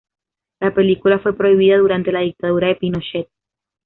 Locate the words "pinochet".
2.75-3.29